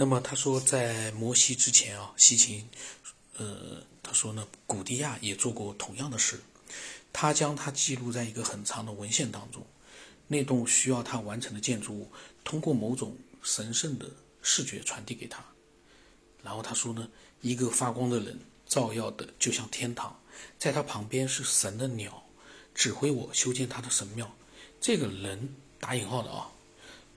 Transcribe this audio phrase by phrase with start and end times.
[0.00, 2.66] 那么他说，在摩西之前啊，西秦，
[3.36, 6.40] 呃，他说呢，古迪亚也做过同样的事，
[7.12, 9.62] 他将它记录在一个很长的文献当中。
[10.26, 12.10] 那栋需要他完成的建筑物，
[12.42, 14.06] 通过某种神圣的
[14.40, 15.44] 视觉传递给他。
[16.42, 17.06] 然后他说呢，
[17.42, 20.18] 一个发光的人照耀的就像天堂，
[20.58, 22.24] 在他旁边是神的鸟，
[22.74, 24.34] 指挥我修建他的神庙。
[24.80, 26.50] 这个人打引号的啊。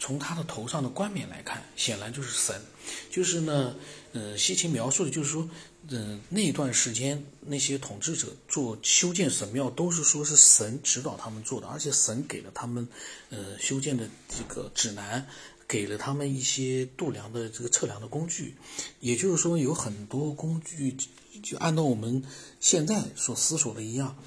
[0.03, 2.61] 从他的头上的冠冕来看，显然就是神。
[3.09, 3.73] 就是呢，
[4.11, 5.49] 呃，西秦描述的就是说，
[5.87, 12.85] 嗯，那段时间那些统治者做修建神庙，都是说是神指导他们做的，而且神给了他们，
[13.29, 15.25] 呃，修建的这个指南，
[15.69, 18.57] 给了他们一些度量的这个测量的工具。
[18.99, 20.97] 也就是说，有很多工具，
[21.41, 22.21] 就按照我们
[22.59, 24.17] 现在所思索的一样，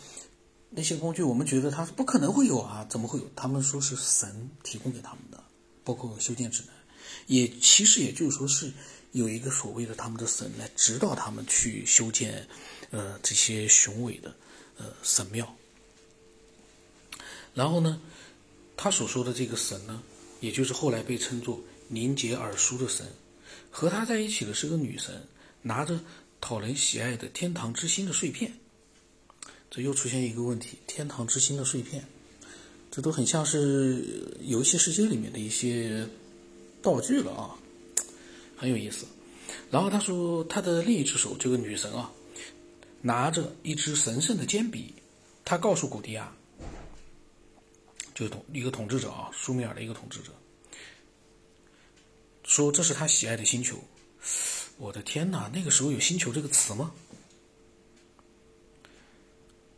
[0.70, 3.30] 那些工具我们觉得它不可能会有啊，怎么会有？
[3.36, 5.44] 他们说是神提供给他们的。
[5.86, 6.74] 包括修建指南，
[7.28, 8.72] 也其实也就是说是
[9.12, 12.46] 有一个所谓的他们的神来指导他们去修建，
[12.90, 14.34] 呃这些雄伟的
[14.76, 15.56] 呃神庙。
[17.54, 18.00] 然后呢，
[18.76, 20.02] 他所说的这个神呢，
[20.40, 23.06] 也就是后来被称作凝结耳书的神，
[23.70, 25.26] 和他在一起的是个女神，
[25.62, 26.00] 拿着
[26.40, 28.52] 讨人喜爱的天堂之星的碎片。
[29.70, 32.04] 这又出现一个问题：天堂之星的碎片。
[32.90, 36.06] 这都很像是游戏世界里面的一些
[36.80, 37.54] 道具了啊，
[38.56, 39.04] 很有意思。
[39.70, 42.10] 然后他说，他的另一只手，这个女神啊，
[43.02, 44.94] 拿着一支神圣的尖笔，
[45.44, 46.32] 他告诉古迪亚，
[48.14, 50.30] 就是统一个统治者啊，苏米尔的一个统治者，
[52.44, 53.76] 说这是他喜爱的星球。
[54.78, 56.92] 我的天哪，那个时候有“星球”这个词吗？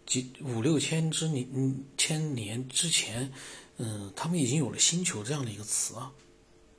[0.08, 3.30] 几五六千之年千年之前，
[3.76, 6.10] 嗯，他们已经有了“星球”这样的一个词啊，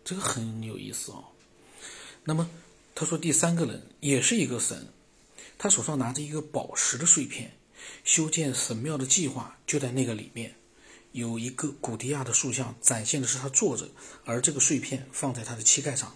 [0.03, 1.23] 这个很有意思哦。
[2.23, 2.49] 那么
[2.95, 4.87] 他说第三个人也是一个神，
[5.59, 7.55] 他手上拿着一个宝石的碎片，
[8.03, 10.55] 修建神庙的计划就在那个里面。
[11.11, 13.87] 有一个古迪亚的塑像，展现的是他坐着，
[14.25, 16.15] 而这个碎片放在他的膝盖上，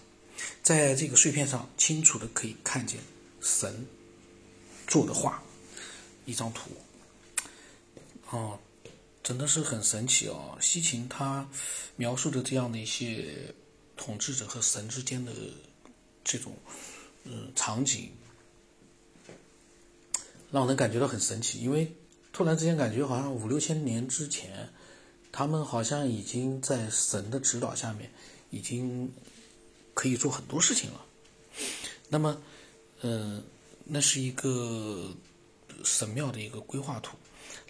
[0.64, 2.98] 在这个碎片上清楚的可以看见
[3.40, 3.86] 神
[4.88, 5.40] 做的画，
[6.26, 6.70] 一张图。
[8.34, 8.58] 哦，
[9.22, 10.58] 真的是很神奇哦！
[10.60, 11.48] 西秦他
[11.94, 13.54] 描述的这样的一些
[13.96, 15.32] 统治者和神之间的
[16.24, 16.52] 这种
[17.22, 18.10] 嗯场景，
[20.50, 21.60] 让人感觉到很神奇。
[21.60, 21.94] 因为
[22.32, 24.68] 突然之间感觉好像五六千年之前，
[25.30, 28.10] 他们好像已经在神的指导下面，
[28.50, 29.08] 已经
[29.94, 31.06] 可以做很多事情了。
[32.08, 32.42] 那么，
[33.02, 33.44] 嗯，
[33.84, 35.14] 那是一个
[35.84, 37.16] 神庙的一个规划图。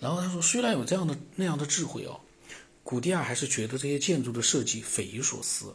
[0.04, 2.20] 然后他说：“虽然有这样的那样的智慧哦，
[2.82, 5.74] 古蒂亚还是觉得这些建筑的设计匪夷所思。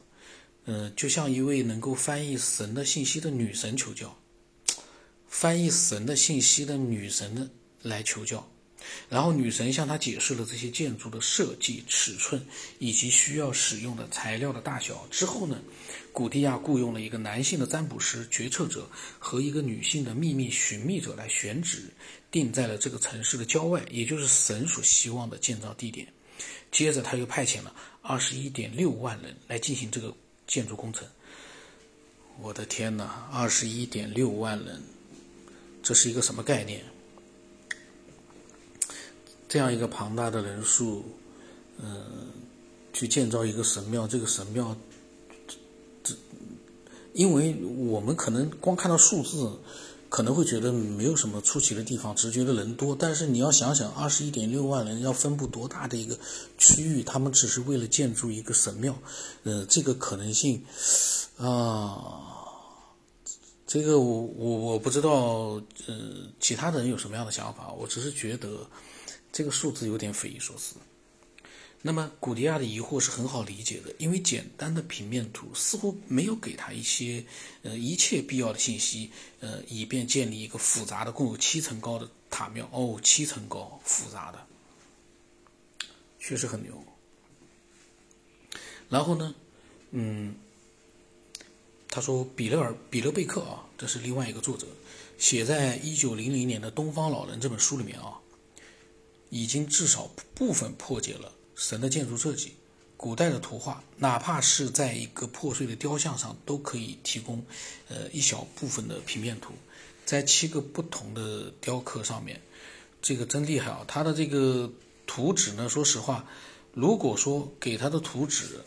[0.66, 4.16] 嗯，就像一位能够翻译神的信息的女神求教，
[5.28, 7.50] 翻译神的信息的女神的
[7.81, 8.47] 来求教。
[9.09, 12.44] 然后女神向他解释了这些建筑的设计尺寸
[12.78, 15.59] 以及需要使用的材料的大小之后呢，
[16.13, 18.88] 古蒂亚雇佣了一个男性的占卜师决策者
[19.18, 21.85] 和一个女性的秘密寻觅者来选址。”
[22.31, 26.07] 定在了这个城市的郊外，也就是神所希望的建造地点。
[26.72, 30.13] 接着，他又派遣了二十一点六万人来进行这个
[30.45, 31.07] 建筑工程。
[32.41, 34.81] 我的天哪，二十一点六万人，
[35.81, 36.81] 这是一个什么概念？
[39.47, 41.03] 这样一个庞大的人数，
[41.79, 42.28] 嗯，
[42.94, 44.78] 去建造一个神庙，这个神庙，
[46.03, 46.13] 这，
[47.13, 49.59] 因为我们可能光看到数字。
[50.09, 52.95] 可能会觉得没有什么出奇的地方，只觉得人多。
[52.95, 56.17] 但是你要想想，二十一点六万人要分布多大的一个
[56.57, 58.97] 区域，他们只是为了建筑一个神庙，
[59.43, 60.65] 呃，这个可能性，
[61.37, 62.21] 啊，
[63.67, 67.71] 这个我我我不知道，呃，其他的人有什么样的想法？
[67.71, 68.67] 我只是觉得
[69.31, 70.75] 这个数字有点匪夷所思。
[71.81, 77.23] 那么古迪亚的疑惑是很好理解的，因为简单的平面图似乎没有给他一些
[77.61, 79.09] 呃一切必要的信息，
[79.39, 82.69] 呃，以便建立一个复杂的、共有七层高的塔庙。
[82.73, 84.45] 哦，七层高，复杂的，
[86.19, 86.83] 确实很牛。
[88.89, 89.33] 然后呢，
[89.91, 90.35] 嗯，
[91.87, 94.67] 他说比勒尔比勒贝克啊，这是另外一个作者，
[95.17, 98.19] 写在一九零零年的《东方老人》这本书里面啊，
[99.29, 101.31] 已经至少部分破解了。
[101.59, 102.53] 神的建筑设计，
[102.95, 107.45] 古代的图画，哪怕是在一个破碎的雕像上，都可以提供，
[107.89, 109.51] 呃，一小部分的平面图，
[110.06, 112.39] 在七个不同的雕刻上面，
[113.01, 113.83] 这个真厉害啊！
[113.89, 114.71] 他的这个
[115.06, 116.25] 图纸呢，说实话，
[116.73, 118.62] 如果说给他的图纸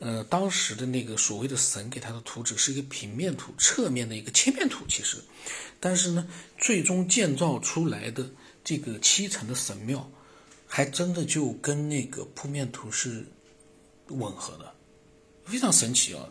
[0.00, 5.18] 呃，当时的那个所谓的神给他的图纸是一个平面图，侧面的一个切面图，其实，
[5.78, 6.26] 但是呢，
[6.58, 8.28] 最终建造出来的
[8.64, 10.10] 这个七层的神庙，
[10.66, 13.24] 还真的就跟那个铺面图是
[14.08, 14.74] 吻合的，
[15.44, 16.28] 非常神奇啊！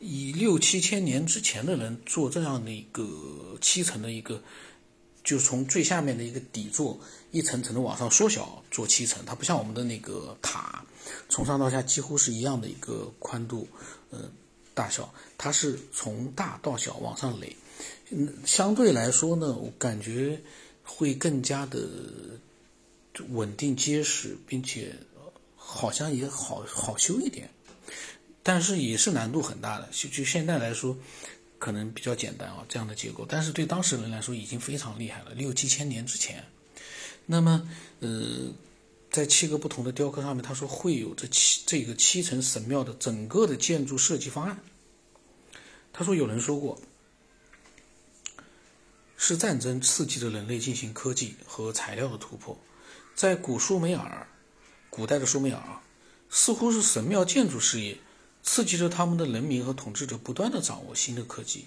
[0.00, 4.42] 以六七千年之前的人做这样的一个七层的一个。
[5.22, 7.00] 就从最下面的一个底座
[7.30, 10.84] 一层层的往上缩小做七层，它不像我们的那个塔，
[11.30, 13.66] 从上到下几乎是一样的一个宽度，
[14.10, 14.30] 呃，
[14.74, 17.56] 大小，它是从大到小往上垒，
[18.10, 20.38] 嗯，相对来说呢，我感觉
[20.82, 21.88] 会更加的
[23.28, 24.94] 稳定结实，并且
[25.56, 27.50] 好像也好好修一点，
[28.42, 30.96] 但是也是难度很大的，就就现在来说。
[31.56, 36.44] 可能比较简单啊，这样的结构，但是对当时人来说已经非常厉害了，六七千年之前。
[37.24, 37.66] 那么，
[38.00, 38.52] 呃，
[39.10, 44.58] 在七个不同的雕刻上面，他说会有这七这个七层神庙的整个的建筑设计方案。
[45.90, 46.78] 他说有人说过，
[49.16, 52.58] 是战争刺激着人类进行科技和材料的突破，
[53.14, 54.26] 在古苏美尔，
[54.90, 55.82] 古代的苏美尔啊，
[56.28, 57.98] 似乎是神庙建筑事业。
[58.46, 61.64] 刺激着他们的人民和统治者不断的掌握新的科技。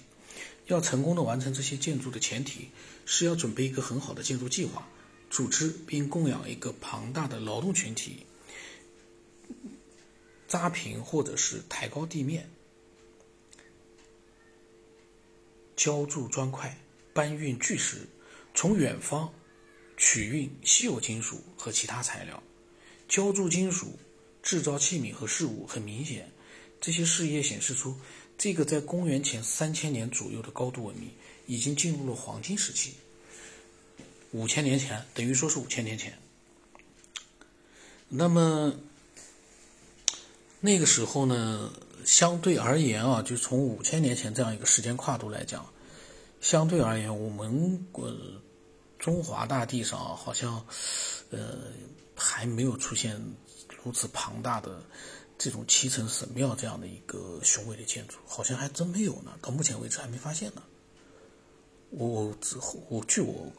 [0.67, 2.69] 要成功的完成这些建筑的前提，
[3.03, 4.87] 是要准备一个很好的建筑计划，
[5.31, 8.27] 组织并供养一个庞大的劳动群体，
[10.47, 12.47] 扎平或者是抬高地面，
[15.75, 16.77] 浇筑砖块，
[17.11, 18.07] 搬运巨石，
[18.53, 19.33] 从远方
[19.97, 22.41] 取运稀有金属和其他材料，
[23.09, 23.97] 浇筑金属，
[24.41, 26.31] 制造器皿和事物，很明显。
[26.79, 27.95] 这些事业显示出，
[28.37, 31.09] 这个在公元前三千年左右的高度文明
[31.47, 32.93] 已经进入了黄金时期。
[34.31, 36.17] 五千年前，等于说是五千年前。
[38.09, 38.73] 那么
[40.59, 41.73] 那个时候呢，
[42.05, 45.73] 相对而言啊，就从五千年前这样一个时间跨度来讲，
[46.39, 48.15] 相对而言，我们呃
[48.99, 50.65] 中华大地上好像
[51.29, 51.59] 呃
[52.15, 53.21] 还没有出现
[53.83, 54.81] 如此庞大的。
[55.39, 59.37] 这种七层神庙这样的一个雄伟的建筑，好像还真没有呢。
[59.39, 60.63] 到目前为止还没发现呢。
[61.91, 63.53] 我之后，我据我，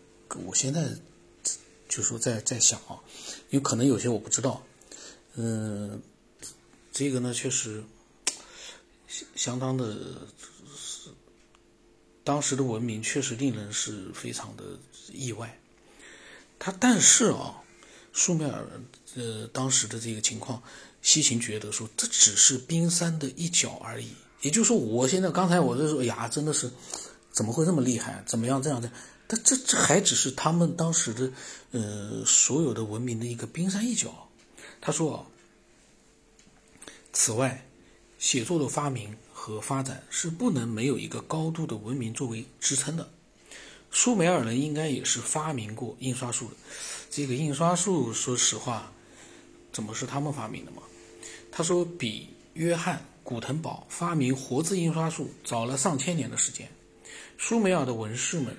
[0.45, 0.89] 我现在
[1.89, 2.99] 就说在在想啊，
[3.51, 4.61] 有可能有些我不知道。
[5.35, 6.03] 嗯，
[6.91, 7.85] 这个呢确实
[9.37, 9.95] 相当的
[10.77, 11.11] 是，
[12.25, 14.65] 当时的文明确实令人是非常的
[15.13, 15.59] 意外。
[16.59, 17.63] 他但是啊，
[18.13, 18.67] 苏美尔
[19.15, 20.63] 呃当时的这个情况。
[21.01, 24.11] 西秦觉得说，这只是冰山的一角而已。
[24.43, 26.69] 也就是说，我现在刚才我就说，呀，真的是
[27.31, 28.23] 怎么会这么厉害？
[28.27, 28.91] 怎么样这样的？
[29.29, 31.33] 但这这还只是他们当时的
[31.71, 34.29] 呃所有的文明的一个冰山一角。
[34.81, 35.25] 他说啊，
[37.13, 37.65] 此外，
[38.19, 43.09] 写作的发明和发展是不能没有一个高度的文明作为支撑的。
[43.91, 46.55] 苏美尔人应该也是发明过印刷术的。
[47.11, 48.93] 这个印刷术，说实话，
[49.73, 50.83] 怎么是他们发明的嘛？
[51.51, 56.71] 他说，比约翰·古腾堡发明活字印刷术早了上千年的时间。
[57.39, 58.57] 苏美尔的文士们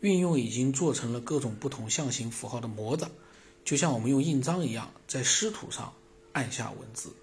[0.00, 3.06] 运用已经做成了各种不同象形符号的模子，
[3.64, 5.94] 就像我们用印章一样，在湿土上
[6.32, 7.14] 按下文字。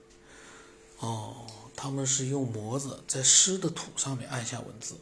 [0.99, 4.95] 哦，他们是用模子在湿的土上面按下文字，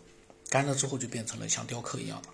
[0.50, 2.30] 干了之后就变成了像雕刻一样的。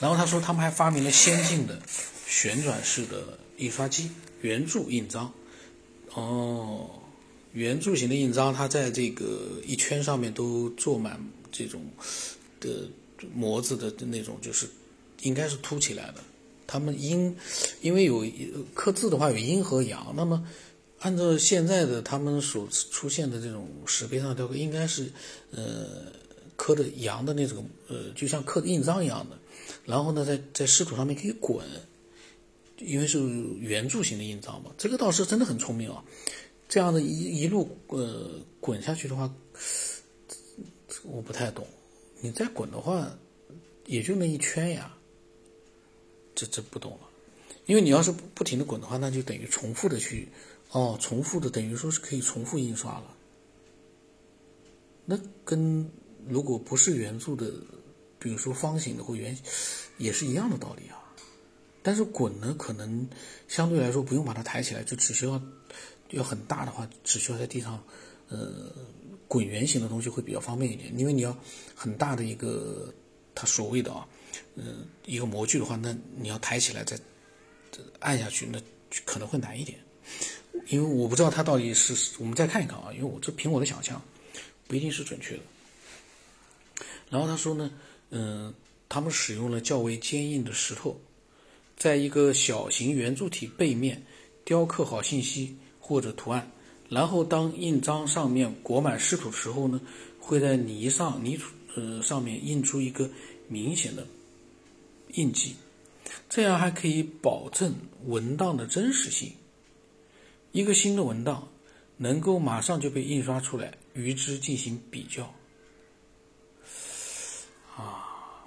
[0.00, 1.80] 然后他说，他们还发明了先进的
[2.26, 4.10] 旋转式的印刷机，
[4.42, 5.32] 圆柱印章。
[6.14, 6.90] 哦，
[7.52, 11.80] 圆柱形的印章，它在这个一圈上面都做满这种
[12.60, 12.88] 的
[13.32, 14.68] 模子的那种，就是
[15.22, 16.16] 应该是凸起来的。
[16.66, 17.36] 他们阴，
[17.80, 18.26] 因为有
[18.74, 20.46] 刻字的话有阴和阳，那么
[21.00, 25.12] 按照现在的他们所出现的这种石碑上雕刻，应该是
[25.50, 26.12] 呃
[26.56, 29.38] 刻的羊的那种，呃就像刻印章一样的。
[29.84, 31.64] 然后呢，在在湿土上面可以滚。
[32.78, 33.20] 因为是
[33.60, 36.04] 圆柱形的印章嘛，这个倒是真的很聪明啊！
[36.68, 39.32] 这样的一一路呃滚下去的话，
[41.04, 41.64] 我不太懂。
[42.20, 43.16] 你再滚的话，
[43.86, 44.92] 也就那一圈呀，
[46.34, 47.08] 这这不懂了。
[47.66, 50.28] 因为你要是不停的滚的话，那就等于重复的去
[50.72, 53.16] 哦，重复的等于说是可以重复印刷了。
[55.04, 55.88] 那跟
[56.28, 57.52] 如果不是圆柱的，
[58.18, 59.36] 比如说方形的或圆，
[59.98, 61.00] 也是一样的道理啊。
[61.82, 63.06] 但是滚呢，可能
[63.46, 65.40] 相对来说不用把它抬起来，就只需要
[66.10, 67.82] 要很大的话，只需要在地上，
[68.28, 68.72] 呃，
[69.28, 70.98] 滚圆形的东西会比较方便一点。
[70.98, 71.36] 因为你要
[71.74, 72.92] 很大的一个
[73.34, 74.08] 它所谓的啊，
[74.56, 76.98] 呃，一个模具的话，那你要抬起来再
[77.98, 78.58] 按下去，那
[79.04, 79.78] 可能会难一点。
[80.68, 84.00] 因为我不知道它到底是，我们再看一看啊，因为我这凭我的想象，
[84.66, 85.42] 不一定是准确的。
[87.10, 87.70] 然后他说呢，
[88.10, 88.52] 嗯，
[88.88, 90.98] 他们使用了较为坚硬的石头，
[91.76, 94.02] 在一个小型圆柱体背面
[94.44, 96.50] 雕刻好信息或者图案，
[96.88, 99.80] 然后当印章上面裹满湿土时候呢，
[100.18, 101.46] 会在泥上泥土
[101.76, 103.08] 呃上面印出一个
[103.48, 104.06] 明显的
[105.14, 105.54] 印记，
[106.28, 107.74] 这样还可以保证
[108.06, 109.30] 文档的真实性。
[110.52, 111.48] 一个新的文档
[111.96, 115.32] 能够马上就被印刷出来，与之进行比较。
[117.76, 118.44] 啊，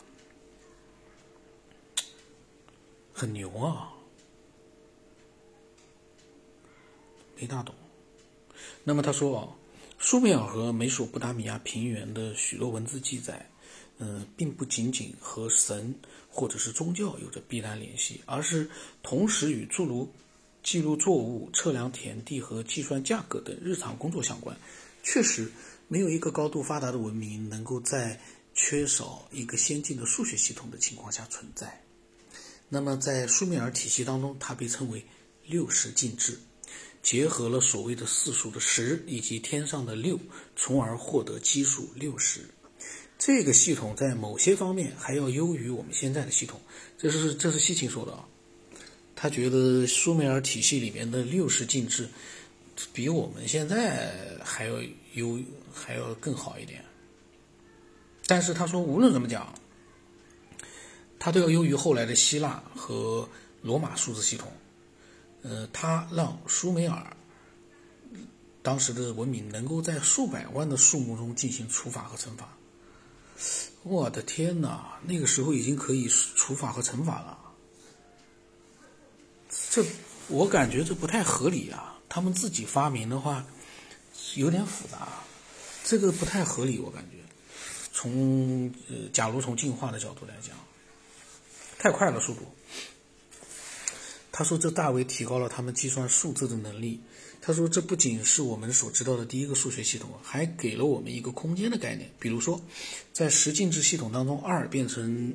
[3.13, 3.91] 很牛啊！
[7.39, 7.75] 没大懂。
[8.83, 9.47] 那么他说啊，
[9.99, 13.49] 苏美尔和美索不达米亚平原的许多文字记载，
[13.97, 15.93] 嗯，并不仅仅和神
[16.29, 18.69] 或者是宗教有着必然联系，而是
[19.03, 20.11] 同时与诸如。
[20.63, 24.57] 记录作物、测量田地和计算价格等日常工作相关，
[25.01, 25.49] 确实
[25.87, 28.19] 没有一个高度发达的文明能够在
[28.57, 31.81] 缺少一个先进的数学系统的情况下存在。
[32.67, 35.05] 那么，在苏美尔体系当中，它被称为
[35.45, 36.37] 六十进制，
[37.01, 40.19] 结合了所谓的四数的十以及天上的六，
[40.55, 42.41] 从而获得基数六十。
[43.17, 46.59] 这个系统在某些方面还要优于我们现在的系统。
[46.97, 48.27] 这是这是西芹说的啊。
[49.15, 52.09] 他觉得苏美尔体系里面的六十进制，
[52.91, 54.73] 比我们现在还要
[55.13, 55.39] 优，
[55.73, 56.83] 还要更好一点。
[58.27, 59.55] 但是他说，无论怎么讲，
[61.17, 63.27] 他都要优于后来的希腊和
[63.61, 64.51] 罗马数字系统。
[65.43, 67.15] 呃，他让苏美尔
[68.61, 72.49] 当时的文明能够在数百万的数目中进行除法和乘法。
[73.83, 77.39] 我的天哪，那个时候已经可以除法和乘法了。
[79.69, 79.85] 这
[80.27, 81.97] 我感觉这不太合理啊！
[82.09, 83.45] 他们自己发明的话，
[84.35, 85.07] 有点复杂，
[85.85, 87.17] 这个不太合理，我感觉。
[87.99, 90.55] 从呃，假如从进化的角度来讲，
[91.79, 92.41] 太快了速度。
[94.31, 97.01] 他说这大为提高了他们计算数字的能力。
[97.41, 102.07] 他说这不仅是我们所知道的第一个数学系统，还给了我们一个空间的概念。
[102.19, 102.61] 比如说，
[103.13, 105.33] 在十进制系统当中，二变成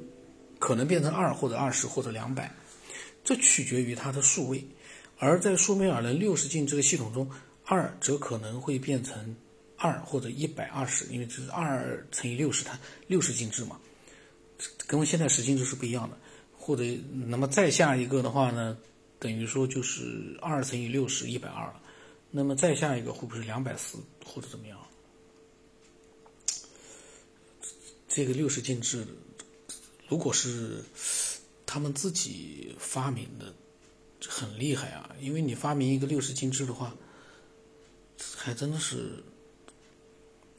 [0.61, 2.55] 可能变成二或者二十或者两百。
[3.25, 4.65] 这取决于它的数位，
[5.19, 7.29] 而在苏美尔的六十进这个系统中，
[7.65, 9.35] 二则可能会变成
[9.83, 13.79] 二或者一百二十，因为这是二乘以六十，它六十进制嘛，
[14.87, 16.17] 跟现在十进制是不一样的。
[16.57, 18.79] 或者那么再下一个的话呢，
[19.19, 21.75] 等于说就是二乘以六十一百二。
[22.31, 24.79] 那么再下一个会不会是两百四或者怎么样？
[28.09, 29.07] 这个六十进制，
[30.09, 30.83] 如果是。
[31.65, 33.51] 他们自己发明的
[34.29, 35.09] 很厉害啊！
[35.19, 36.95] 因为你发明一个六十进制的话，
[38.37, 39.25] 还真的是，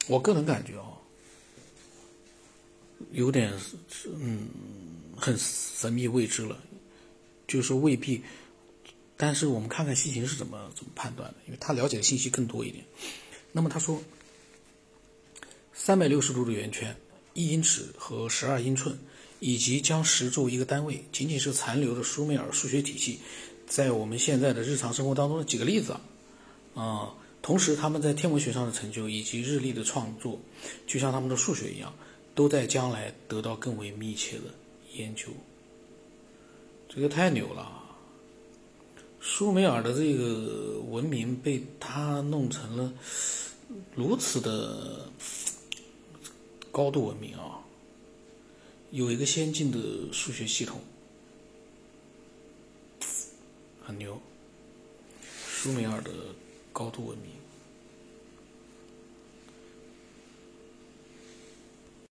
[0.06, 0.98] 我个人感觉哦，
[3.12, 3.52] 有点
[4.06, 4.48] 嗯，
[5.16, 6.58] 很神秘未知了。
[7.46, 8.22] 就是说未必，
[9.16, 12.84] 但是我们看看西芹是怎么怎么判断的，因为他了解的信息更多一点。
[13.52, 14.02] 那么他说，
[15.72, 16.96] 三百六十度的圆圈，
[17.34, 18.98] 一英尺和十二英寸。
[19.40, 23.18] 以及将十作为一个单位，仅仅是残留的苏美尔数学体系，
[23.66, 25.94] 在我们现在的日常生活当中的几个例子
[26.74, 27.12] 啊。
[27.44, 30.40] 同时，他们在天文学上的成就以及日历的创作，
[30.86, 31.92] 就像他们的数学一样，
[32.34, 34.44] 都在将来得到更为密切的
[34.94, 35.28] 研究。
[36.88, 37.82] 这个太牛了！
[39.20, 42.90] 苏美尔的这个文明被他弄成了
[43.94, 45.06] 如此的
[46.72, 47.60] 高度文明啊！
[48.90, 49.78] 有一个先进的
[50.14, 50.80] 数学系统，
[53.84, 54.18] 很牛。
[55.46, 56.10] 苏美尔的
[56.74, 57.43] 高度文明。